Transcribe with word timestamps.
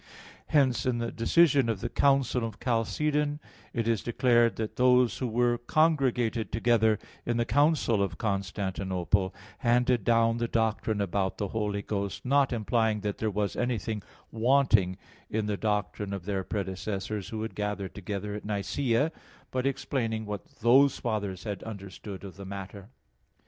Hence 0.47 0.87
in 0.87 0.97
the 0.97 1.11
decision 1.11 1.69
of 1.69 1.79
the 1.81 1.87
council 1.87 2.43
of 2.43 2.59
Chalcedon 2.59 3.39
it 3.71 3.87
is 3.87 4.01
declared 4.01 4.55
that 4.55 4.75
those 4.75 5.19
who 5.19 5.27
were 5.27 5.59
congregated 5.59 6.51
together 6.51 6.97
in 7.23 7.37
the 7.37 7.45
council 7.45 8.01
of 8.01 8.17
Constantinople, 8.17 9.31
handed 9.59 10.03
down 10.03 10.37
the 10.37 10.47
doctrine 10.47 11.01
about 11.01 11.37
the 11.37 11.49
Holy 11.49 11.83
Ghost, 11.83 12.25
not 12.25 12.51
implying 12.51 13.01
that 13.01 13.19
there 13.19 13.29
was 13.29 13.55
anything 13.55 14.01
wanting 14.31 14.97
in 15.29 15.45
the 15.45 15.55
doctrine 15.55 16.13
of 16.13 16.25
their 16.25 16.43
predecessors 16.43 17.29
who 17.29 17.43
had 17.43 17.53
gathered 17.53 17.93
together 17.93 18.33
at 18.33 18.43
Nicaea, 18.43 19.11
but 19.51 19.67
explaining 19.67 20.25
what 20.25 20.45
those 20.61 20.97
fathers 20.97 21.43
had 21.43 21.61
understood 21.61 22.23
of 22.23 22.37
the 22.37 22.45
matter. 22.47 22.89